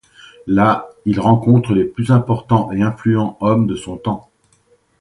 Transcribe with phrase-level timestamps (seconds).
[0.47, 4.31] Là, il rencontre les plus importants et influents hommes de son temps.